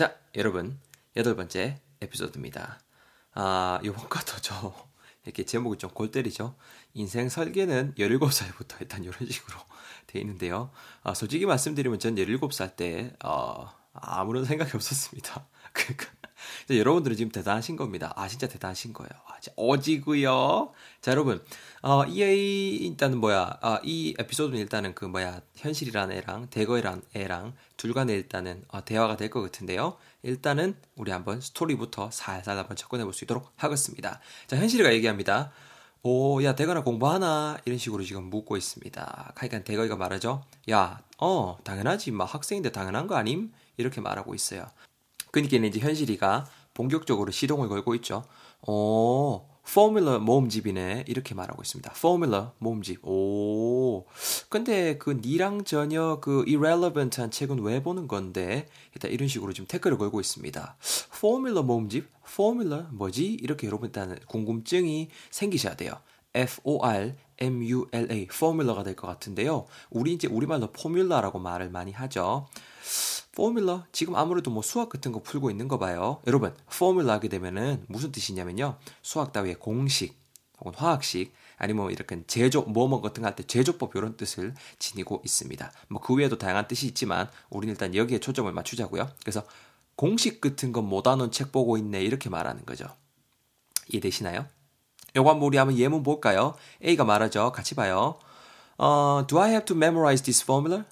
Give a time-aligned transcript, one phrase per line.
[0.00, 0.80] 자, 여러분,
[1.14, 2.80] 여덟 번째 에피소드입니다.
[3.34, 4.88] 아, 요번 것도 저,
[5.26, 6.56] 이렇게 제목이 좀 골 때리죠?
[6.94, 9.58] 인생 설계는 17살부터 일단 이런 식으로
[10.08, 10.70] 돼 있는데요.
[11.02, 15.46] 아, 솔직히 말씀드리면 전 17살 때, 어, 아무런 생각이 없었습니다.
[15.74, 16.06] 그러니까
[16.70, 18.12] 여러분들은 지금 대단하신 겁니다.
[18.16, 19.10] 아, 진짜 대단하신 거예요.
[19.26, 20.72] 아, 어지구요.
[21.00, 21.42] 자, 여러분.
[21.82, 22.18] 어, 이,
[22.82, 23.58] 일단은 뭐야.
[23.60, 25.40] 아, 이 에피소드는 일단은 그 뭐야.
[25.56, 29.96] 현실이라는 애랑 대거이라는 애랑 둘 간에 일단은 어, 대화가 될 것 같은데요.
[30.22, 34.20] 일단은 우리 한번 스토리부터 살살 한번 접근해 볼 수 있도록 하겠습니다.
[34.46, 35.52] 자, 현실이가 얘기합니다.
[36.02, 37.58] 오, 야, 대거나 공부하나?
[37.66, 39.32] 이런 식으로 지금 묻고 있습니다.
[39.34, 40.42] 그러니까 대거이가 말하죠.
[40.70, 42.10] 야, 어, 당연하지.
[42.12, 43.52] 막 학생인데 당연한 거 아님?
[43.76, 44.66] 이렇게 말하고 있어요.
[45.30, 48.24] 그러니까 이제 현실이가 본격적으로 시동을 걸고 있죠.
[48.66, 51.04] 어, 포뮬러 모음집이네.
[51.06, 51.92] 이렇게 말하고 있습니다.
[51.92, 53.06] 포뮬러 모음집.
[53.06, 54.06] 오.
[54.48, 58.66] 근데 그 니랑 전혀 그 irrelevant한 책은 왜 보는 건데?
[58.94, 60.76] 일단 이런 식으로 지금 태클을 걸고 있습니다.
[61.20, 62.08] formula 모음집?
[62.34, 63.26] formula 뭐지?
[63.26, 65.92] 이렇게 여러분 일단 궁금증이 생기셔야 돼요.
[66.34, 69.66] F-O-R M-U-L-A formula가 될 것 같은데요.
[69.90, 72.46] 우리 이제 우리말로 formula라고 말을 많이 하죠.
[73.32, 76.20] formula 지금 아무래도 뭐 수학 같은 거 풀고 있는 거 봐요.
[76.26, 78.76] 여러분 formula 하게 되면은 무슨 뜻이냐면요.
[79.02, 80.18] 수학 따위의 공식
[80.58, 85.22] 혹은 화학식 아니면 뭐 이렇게 제조 뭐뭐 같은 거 할 때 제조법 이런 뜻을 지니고
[85.24, 85.72] 있습니다.
[85.88, 89.08] 뭐 그 외에도 다양한 뜻이 있지만 우리는 일단 여기에 초점을 맞추자고요.
[89.22, 89.42] 그래서
[89.96, 92.86] 공식 같은 거못 아는 책 보고 있네 이렇게 말하는 거죠.
[93.88, 94.46] 이해되시나요?
[95.16, 96.54] 요거 한번 우리 한번 예문 볼까요?
[96.84, 97.52] A가 말하죠.
[97.52, 98.18] 같이 봐요.
[98.78, 100.84] 어, do I have to memorize this formula?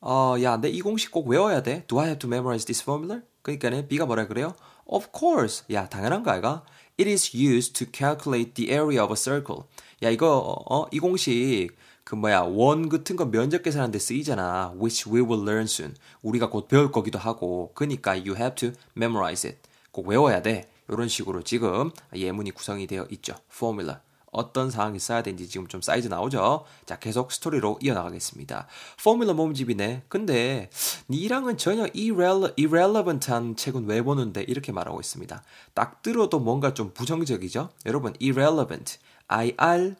[0.00, 1.84] 어, 야, 내 이 공식 꼭 외워야 돼.
[1.86, 3.22] Do I have to memorize this formula?
[3.42, 4.54] 그러니까는 B가 뭐라 그래요?
[4.86, 5.64] Of course.
[5.72, 6.64] 야, 당연한 거 아이가?
[6.98, 9.64] It is used to calculate the area of a circle.
[10.02, 11.68] 야, 이거 어, 이 공식
[12.04, 14.74] 그 뭐야 원 같은 거 면적 계산하는데 쓰이잖아.
[14.78, 15.94] Which we will learn soon.
[16.22, 17.72] 우리가 곧 배울 거기도 하고.
[17.74, 19.58] 그러니까 you have to memorize it.
[19.90, 20.68] 꼭 외워야 돼.
[20.88, 23.34] 이런 식으로 지금 예문이 구성이 되어 있죠.
[23.52, 24.00] formula.
[24.36, 26.64] 어떤 상황이 써야 되는지 지금 좀 사이즈 나오죠?
[26.84, 28.66] 자, 계속 스토리로 이어나가겠습니다.
[29.02, 30.02] formula 모음집이네.
[30.08, 30.70] 근데
[31.08, 35.42] 니랑은 전혀 irrele, irrelevant한 책은 왜 보는데 이렇게 말하고 있습니다.
[35.74, 37.70] 딱 들어도 뭔가 좀 부정적이죠?
[37.86, 38.98] 여러분, irrelevant.
[39.28, 39.96] I-R,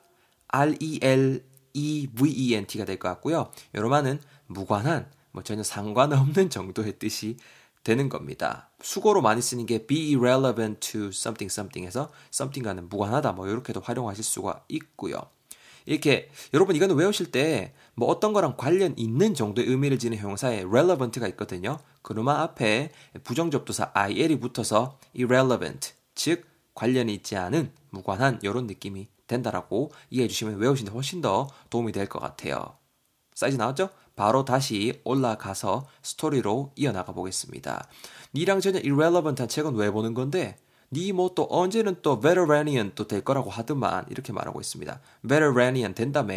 [0.49, 3.51] R-E-L-E-V-E-N-T가 될 것 같고요.
[3.75, 7.37] 여러분은 무관한, 뭐 전혀 상관없는 정도의 뜻이
[7.87, 8.69] 되는 겁니다.
[8.83, 14.65] 수고로 많이 쓰는 게 be irrelevant to something something에서 something과는 무관하다 뭐 이렇게도 활용하실 수가
[14.69, 15.23] 있고요.
[15.87, 21.27] 이렇게 여러분 이거는 외우실 때 뭐 어떤 거랑 관련 있는 정도의 의미를 지닌 형용사에 relevant가
[21.29, 21.79] 있거든요.
[22.03, 22.91] 그러면 앞에
[23.25, 26.45] 부정접두사 il이 붙어서 irrelevant 즉
[26.75, 32.19] 관련이 있지 않은 무관한 이런 느낌이 된다라고 이해해 주시면 외우시는데 훨씬 더 도움이 될 것
[32.19, 32.77] 같아요.
[33.35, 33.89] 사이즈 나왔죠?
[34.17, 37.87] 바로 다시 올라가서 스토리로 이어나가 보겠습니다.
[38.35, 40.57] 니랑 전혀 irrelevant한 책은 왜 보는 건데
[40.93, 45.01] 니뭐또 언제는 또 veteranian 또 될 거라고 하더만 이렇게 말하고 있습니다.
[45.29, 46.35] veteranian 된다며.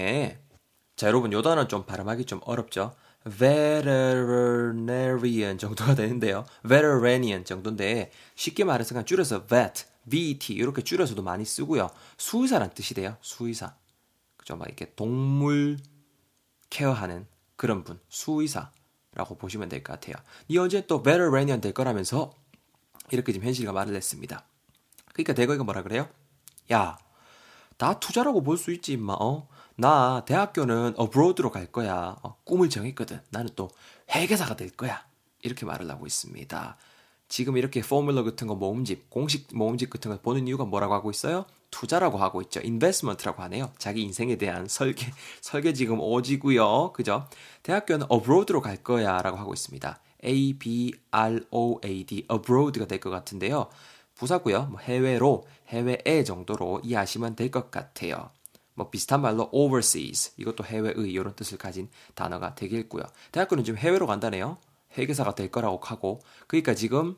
[0.95, 2.93] 자 여러분 요 단어 좀 발음하기 좀 어렵죠.
[3.37, 6.43] veterinarian 정도가 되는데요.
[6.63, 11.89] veteranian 정도인데 쉽게 말해서 그냥 줄여서 vet, vet 이렇게 줄여서도 많이 쓰고요.
[12.17, 13.15] 수의사란 뜻이 돼요.
[13.21, 13.75] 수의사.
[14.35, 14.57] 그죠?
[14.57, 15.77] 막 이렇게 동물
[16.69, 17.25] 케어하는
[17.59, 20.15] 그런 분, 수의사라고 보시면 될 것 같아요.
[20.47, 22.31] 이 언제 또 veteranian 될 거라면서
[23.11, 24.45] 이렇게 지금 현실과 말을 했습니다.
[25.11, 26.07] 그러니까 대거이가 뭐라 그래요?
[26.71, 26.97] 야,
[27.77, 29.13] 나 투자라고 볼 수 있지 임마.
[29.19, 29.49] 어?
[29.75, 32.15] 나 대학교는 abroad로 갈 거야.
[32.23, 33.21] 어, 꿈을 정했거든.
[33.29, 33.69] 나는 또
[34.15, 35.05] 회계사가 될 거야.
[35.41, 36.77] 이렇게 말을 하고 있습니다.
[37.29, 41.45] 지금 이렇게 포뮬러 같은 거 모음집, 공식 모음집 같은 거 보는 이유가 뭐라고 하고 있어요?
[41.71, 42.59] 투자라고 하고 있죠.
[42.61, 43.71] 인베스먼트라고 하네요.
[43.77, 45.05] 자기 인생에 대한 설계,
[45.39, 46.91] 설계 지금 오지고요.
[46.93, 47.27] 그죠?
[47.63, 49.99] 대학교는 abroad로 갈 거야 라고 하고 있습니다.
[51.11, 53.69] A-B-R-O-A-D, abroad가 될 것 같은데요.
[54.15, 54.65] 부사고요.
[54.71, 58.31] 뭐 해외로, 해외에 정도로 이해하시면 될 것 같아요.
[58.73, 63.03] 뭐 비슷한 말로 overseas, 이것도 해외의 이런 뜻을 가진 단어가 되겠고요.
[63.31, 64.57] 대학교는 지금 해외로 간다네요.
[64.97, 67.15] 회계사가 될 거라고 하고, 그러니까 지금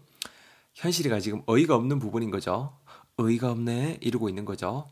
[0.73, 2.73] 현실이가 지금 어이가 없는 부분인 거죠.
[3.17, 4.89] 어이가 없네 이러고 있는 거죠.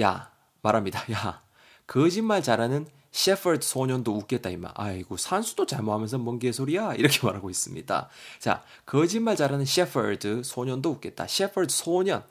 [0.00, 0.30] 야
[0.62, 1.04] 말합니다.
[1.12, 1.40] 야
[1.86, 4.70] 거짓말 잘하는 셰퍼드 소년도 웃겠다 이마.
[4.74, 8.08] 아이고 산수도 잘못하면서 뭔 개소리야 이렇게 말하고 있습니다.
[8.38, 11.26] 자 거짓말 잘하는 셰퍼드 소년도 웃겠다.
[11.26, 12.24] 셰퍼드 소년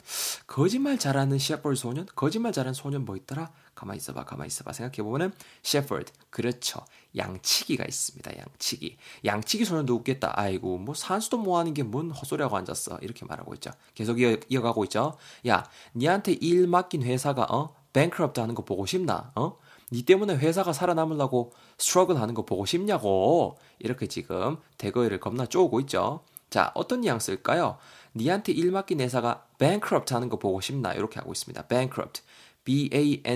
[0.48, 3.52] 거짓말 잘하는 셰퍼드 소년 거짓말 잘하는 소년 뭐 있더라?
[3.76, 5.32] 가만 있어봐 가만 있어봐 생각해 보면은
[5.64, 6.84] 셰퍼드 그렇죠.
[7.16, 8.32] 양치기가 있습니다.
[8.38, 10.34] 양치기 양치기 소년도 웃겠다.
[10.36, 13.72] 아이고 뭐 산수도 뭐 하는 게 뭔 헛소리하고 앉았어 이렇게 말하고 있죠.
[13.96, 15.18] 계속 이어, 이어가고 있죠.
[15.48, 15.64] 야
[15.96, 19.32] 니한테 일 맡긴 회사가 어 뱅크럽트 하는 거 보고 싶나?
[19.36, 19.58] 어?
[19.92, 26.24] 니 때문에 회사가 살아남으려고 스트러글 하는 거 보고 싶냐고 이렇게 지금 대거이를 겁나 쪼고 있죠.
[26.50, 27.78] 자, 어떤 뉘앙스일까요?
[28.16, 30.94] 니한테 일 맡긴 회사가 bankrupt 하는 거 보고 싶나?
[30.94, 31.68] 이렇게 하고 있습니다.
[31.68, 32.22] bankrupt.
[32.64, 33.30] B-A-N-K-R-U-P-T.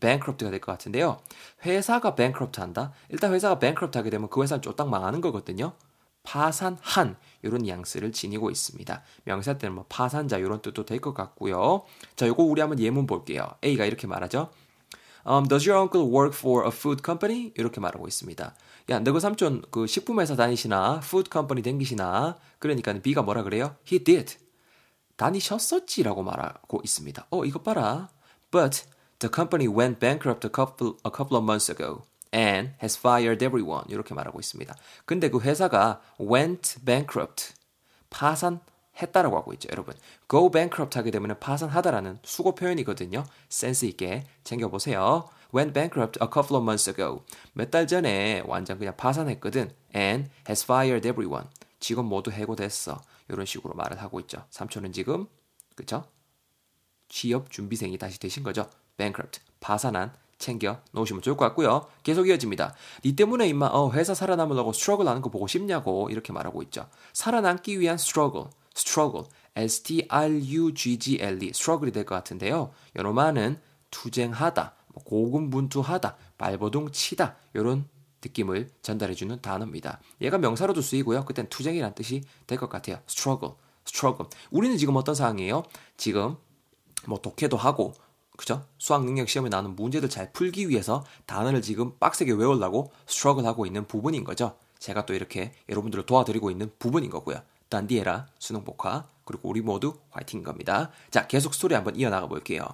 [0.00, 1.20] bankrupt가 될 것 같은데요.
[1.64, 2.92] 회사가 bankrupt 한다?
[3.08, 5.72] 일단 회사가 bankrupt 하게 되면 그 회사는 쫄딱 망하는 거거든요.
[6.22, 9.02] 파산한 이런 뉘앙스를 지니고 있습니다.
[9.24, 11.82] 명사 때는 뭐 파산자 이런 뜻도 될 것 같고요.
[12.16, 13.46] 자, 요거 우리 한번 예문 볼게요.
[13.64, 14.50] A가 이렇게 말하죠.
[15.28, 17.52] Um, does your uncle work for a food company?
[17.56, 18.54] 이렇게 말하고 있습니다.
[18.90, 21.00] 야, 너그 삼촌 그 식품 회사 다니시나?
[21.02, 22.36] food company 댕기시나?
[22.60, 23.74] 그러니까 B가 뭐라 그래요?
[23.90, 24.36] He did.
[25.16, 27.26] 다니셨었지라고 말하고 있습니다.
[27.30, 28.08] 어, 이거 봐라.
[28.50, 28.84] But
[29.18, 32.02] the company went bankrupt a couple, a couple of months ago.
[32.34, 33.84] and has fired everyone.
[33.88, 34.74] 이렇게 말하고 있습니다.
[35.06, 37.54] 근데 그 회사가 went bankrupt.
[38.10, 38.60] 파산
[39.00, 39.94] 했다라고 하고 있죠, 여러분.
[40.28, 43.24] go bankrupt 하게 되면 파산하다라는 수고 표현이거든요.
[43.48, 45.28] 센스 있게 챙겨 보세요.
[45.54, 47.22] went bankrupt a couple of months ago.
[47.54, 49.70] 몇 달 전에 완전 그냥 파산했거든.
[49.94, 51.46] and has fired everyone.
[51.86, 53.00] 직원 모두 해고됐어.
[53.28, 54.44] 이런 식으로 말을 하고 있죠.
[54.50, 55.28] 삼촌은 지금
[55.76, 56.04] 그쵸?
[57.08, 58.68] 취업 준비생이 다시 되신 거죠.
[58.96, 59.38] bankrupt.
[59.60, 61.86] 파산한 챙겨 놓으시면 좋을 것 같고요.
[62.02, 62.74] 계속 이어집니다.
[63.04, 66.88] 니 때문에 임마 어, 회사 살아남으려고 struggle 하는 거 보고 싶냐고 이렇게 말하고 있죠.
[67.12, 69.22] 살아남기 위한 스트러글, 스트러글,
[69.54, 72.72] S-T-R-U-G-G-L-E, 스트러글이 될 것 같은데요.
[72.96, 73.60] 요놈아는
[73.92, 77.88] 투쟁하다, 뭐 고군분투하다, 발버둥 치다 이런
[78.26, 80.00] 느낌을 전달해주는 단어입니다.
[80.20, 81.24] 얘가 명사로도 쓰이고요.
[81.24, 82.98] 그땐 투쟁이란 뜻이 될 것 같아요.
[83.08, 83.54] struggle,
[83.86, 84.28] struggle.
[84.50, 85.62] 우리는 지금 어떤 상황이에요?
[85.96, 86.36] 지금
[87.06, 87.94] 뭐 독해도 하고
[88.36, 88.64] 그죠?
[88.78, 93.86] 수학 능력 시험에 나오는 문제들 잘 풀기 위해서 단어를 지금 빡세게 외우려고 struggle 하고 있는
[93.86, 94.56] 부분인 거죠.
[94.78, 97.40] 제가 또 이렇게 여러분들을 도와드리고 있는 부분인 거고요.
[97.70, 100.90] 단디해라, 수능 voca, 그리고 우리 모두 화이팅인 겁니다.
[101.10, 102.64] 자, 계속 스토리 한번 이어나가 볼게요.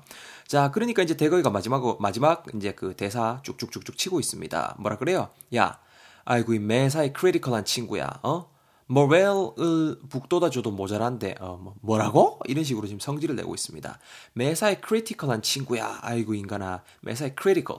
[0.47, 4.77] 자, 그러니까 이제 대거이가 마지막, 마지막 이제 그 대사 쭉쭉쭉쭉 치고 있습니다.
[4.79, 5.31] 뭐라 그래요?
[5.57, 5.81] 야,
[6.25, 8.53] 아이고, 이 매사에 critical한 친구야, 어?
[8.87, 12.41] morale을 북돋아줘도 모자란데 어, 뭐, 뭐라고?
[12.47, 13.99] 이런 식으로 지금 성질을 내고 있습니다.
[14.35, 16.01] 매사에 critical한 친구야.
[16.03, 16.83] 아이고 인간아.
[17.01, 17.79] 매사에 critical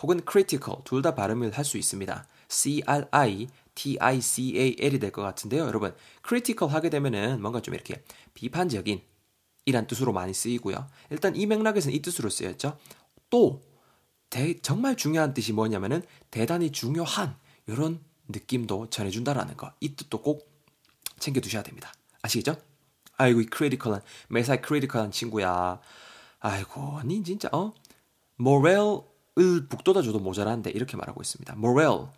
[0.00, 2.26] 혹은 critical 둘다 발음을 할 수 있습니다.
[2.48, 5.66] C-R-I T-I-C-A-L이 될 것 같은데요.
[5.66, 5.94] 여러분
[6.26, 8.02] critical 하게 되면은 뭔가 좀 이렇게
[8.34, 9.00] 비판적인
[9.66, 10.88] 이란 뜻으로 많이 쓰이고요.
[11.10, 12.76] 일단 이 맥락에서는 이 뜻으로 쓰였죠.
[13.30, 13.62] 또
[14.30, 17.36] 대, 정말 중요한 뜻이 뭐냐면은 대단히 중요한
[17.66, 19.72] 이런 느낌도 전해준다라는 거.
[19.80, 20.48] 이 뜻도 꼭
[21.18, 21.92] 챙겨두셔야 됩니다.
[22.22, 22.56] 아시겠죠?
[23.16, 25.80] 아이고, 이 critical한, 매사에 critical한 친구야.
[26.40, 27.72] 아이고, 니 진짜, 어?
[28.36, 31.54] morale을 북돋아줘도 모자란데, 이렇게 말하고 있습니다.
[31.54, 32.08] morale,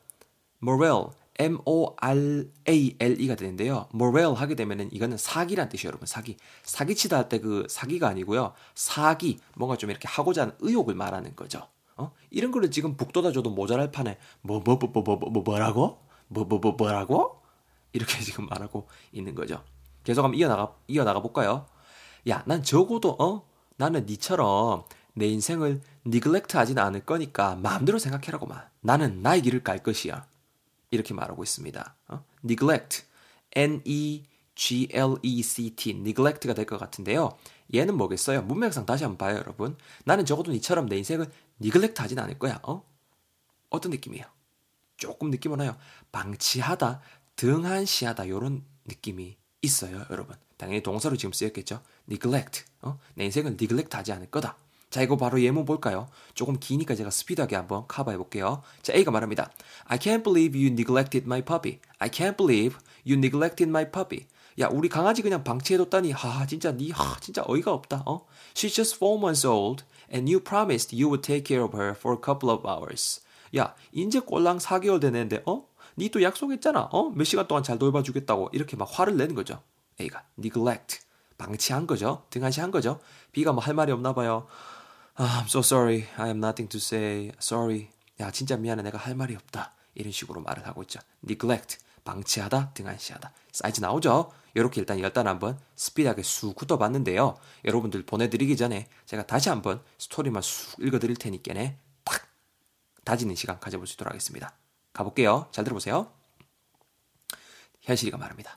[0.60, 3.88] morale, M-O-R-A-L-E가 되는데요.
[3.92, 6.06] morale 하게 되면은 이거는 사기란 뜻이에요, 여러분.
[6.06, 6.36] 사기.
[6.64, 8.52] 사기치다 할 때 그 사기가 아니고요.
[8.74, 11.68] 사기, 뭔가 좀 이렇게 하고자 하는 의욕을 말하는 거죠.
[11.96, 12.12] 어?
[12.30, 15.98] 이런 거를 지금 북돋아 줘도 모자랄 판에 뭐뭐 뭐 뭐 뭐 뭐 뭐 라고?
[16.28, 17.40] 뭐 뭐 뭐 뭐라고?
[17.92, 19.62] 이렇게 지금 말하고 있는 거죠.
[20.04, 21.66] 계속 한번 이어나가 이어나가 볼까요?
[22.28, 23.46] 야, 난 적어도 어
[23.76, 24.84] 나는 니처럼
[25.14, 28.62] 내 인생을 니글렉트 하진 않을 거니까 마음대로 생각해라고만.
[28.80, 30.26] 나는 나의 길을 갈 것이야.
[30.90, 31.96] 이렇게 말하고 있습니다.
[32.08, 32.24] 어?
[32.44, 33.04] neglect,
[33.52, 34.30] n-e-g-l-e-c-t,
[35.90, 37.36] neglect가 될 것 같은데요.
[37.74, 38.42] 얘는 뭐겠어요?
[38.42, 39.76] 문맥상 다시 한번 봐요, 여러분.
[40.04, 41.30] 나는 적어도 니처럼 내 인생을
[41.60, 42.60] 니글렉트 하진 않을 거야.
[42.62, 42.82] 어?
[43.70, 44.24] 어떤 느낌이에요?
[44.96, 45.76] 조금 느낌은 와요.
[46.10, 47.00] 방치하다,
[47.36, 50.34] 등한시하다 요런 느낌이 있어요, 여러분.
[50.56, 51.82] 당연히 동사로 지금 쓰였겠죠.
[52.08, 52.64] neglect.
[52.80, 52.98] 어?
[53.14, 54.56] 내 인생을 neglect 하지 않을 거다.
[54.90, 56.08] 자, 이거 바로 예문 볼까요?
[56.34, 58.62] 조금 기니까 제가 스피드하게 한번 커버해 볼게요.
[58.82, 59.50] 자, A가 말합니다.
[59.84, 61.80] I can't believe you neglected my puppy.
[61.98, 62.76] I can't believe
[63.06, 64.26] you neglected my puppy.
[64.60, 68.26] 야, 우리 강아지 그냥 방치해뒀다니, 하, 진짜 니, 하, 진짜 어이가 없다, 어?
[68.54, 72.16] She's just four months old, and you promised you would take care of her for
[72.16, 73.20] a couple of hours.
[73.56, 75.64] 야, 이제 꼴랑 4개월 되는데, 어?
[75.96, 77.10] 니 또 약속했잖아, 어?
[77.10, 79.60] 몇 시간 동안 잘 돌봐주겠다고, 이렇게 막 화를 내는 거죠.
[80.00, 81.00] A가, neglect.
[81.38, 82.24] 방치한 거죠.
[82.30, 82.98] 등한시한 거죠.
[83.30, 84.48] B가 뭐 할 말이 없나 봐요.
[85.20, 86.06] 아, I'm so sorry.
[86.16, 87.32] I have nothing to say.
[87.42, 87.88] Sorry.
[88.20, 88.84] 야, 진짜 미안해.
[88.84, 89.72] 내가 할 말이 없다.
[89.94, 91.00] 이런 식으로 말을 하고 있죠.
[91.24, 91.78] neglect.
[92.04, 93.32] 방치하다, 등한시하다.
[93.50, 94.30] 사이즈 나오죠?
[94.54, 97.36] 이렇게 일단 열단 한번 스피드하게 쑥 훑어봤는데요.
[97.64, 101.76] 여러분들 보내드리기 전에 제가 다시 한번 스토리만 쑥 읽어드릴 테니까네.
[102.04, 102.28] 딱
[103.04, 104.54] 다지는 시간 가져볼 수 있도록 하겠습니다.
[104.92, 105.48] 가볼게요.
[105.50, 106.12] 잘 들어보세요.
[107.82, 108.56] 현실이가 말합니다.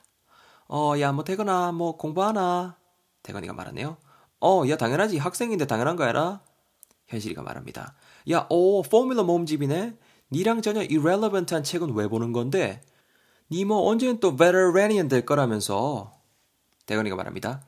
[0.68, 2.76] 어, 야, 뭐, 대건아, 뭐, 공부하나?
[3.24, 3.96] 대건이가 말하네요.
[4.40, 5.18] 어, 야, 당연하지.
[5.18, 6.40] 학생인데 당연한 거 알아?
[7.12, 7.94] 현실이가 말합니다.
[8.30, 9.96] 야, 오, 포뮬러 모음집이네?
[10.32, 12.80] 니랑 전혀 irrelevant한 책은 왜 보는 건데?
[13.50, 16.12] 니 뭐 언젠 또 veteranian 될 거라면서
[16.86, 17.62] 대건이가 말합니다.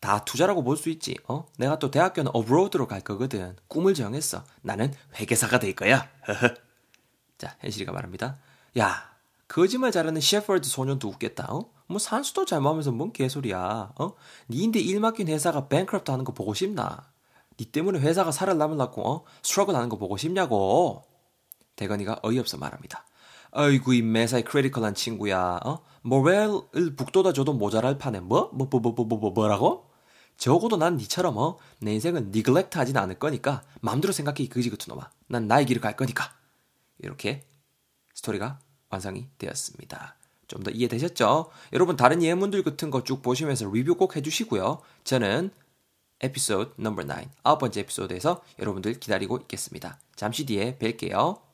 [0.00, 1.16] 다 투자라고 볼 수 있지.
[1.28, 1.44] 어?
[1.58, 3.56] 내가 또 대학교는 어브로드로 갈 거거든.
[3.68, 4.44] 꿈을 정했어.
[4.62, 6.08] 나는 회계사가 될 거야.
[7.36, 8.38] 자, 현실이가 말합니다.
[8.78, 9.10] 야,
[9.48, 11.46] 거짓말 잘하는 셰퍼드 소년도 웃겠다.
[11.52, 11.70] 어?
[11.88, 13.92] 뭐 산수도 잘 먹으면서 뭔 개소리야.
[13.98, 14.12] 어?
[14.48, 17.10] 니인데 일 맡긴 회사가 bankrupt 하는 거 보고 싶나?
[17.58, 19.24] 니 때문에 회사가 살아남으려고 어?
[19.42, 21.02] struggle 하는 거 보고 싶냐고.
[21.76, 23.04] 대건이가 어이없어 말합니다.
[23.52, 25.60] 아이고 이 매사에 critical한 친구야.
[25.64, 25.82] 어?
[26.02, 28.50] morale을 북돋아 줘도 모자랄 판에 뭐?
[28.52, 29.90] 뭐, 뭐, 뭐, 뭐, 뭐, 뭐 라고?
[30.36, 31.58] 적어도 난 니처럼 어?
[31.80, 35.10] 내 인생은 neglect 하진 않을 거니까 맘대로 생각해 이 그지 같은 놈아.
[35.26, 36.32] 난 나의 길을 갈 거니까.
[37.00, 37.44] 이렇게
[38.14, 38.60] 스토리가
[38.90, 40.14] 완성이 되었습니다.
[40.46, 41.50] 좀 더 이해되셨죠?
[41.74, 44.80] 여러분 다른 예문들 같은 거 쭉 보시면서 리뷰 꼭 해주시고요.
[45.04, 45.50] 저는
[46.20, 49.98] 에피소드 넘버 9 아홉 번째 에피소드에서 여러분들 기다리고 있겠습니다.
[50.16, 51.47] 잠시 뒤에 뵐게요.